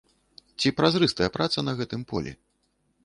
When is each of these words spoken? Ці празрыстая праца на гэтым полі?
Ці 0.61 0.71
празрыстая 0.79 1.29
праца 1.37 1.65
на 1.67 1.77
гэтым 1.83 2.01
полі? 2.13 2.31